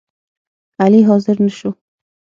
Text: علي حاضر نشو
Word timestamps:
علي 0.81 1.01
حاضر 1.07 1.35
نشو 1.45 1.69